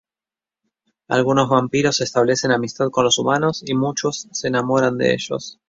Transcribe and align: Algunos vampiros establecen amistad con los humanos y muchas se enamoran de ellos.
Algunos 1.09 1.47
vampiros 1.47 2.01
establecen 2.01 2.49
amistad 2.51 2.89
con 2.89 3.03
los 3.03 3.19
humanos 3.19 3.61
y 3.63 3.75
muchas 3.75 4.27
se 4.31 4.47
enamoran 4.47 4.97
de 4.97 5.13
ellos. 5.13 5.59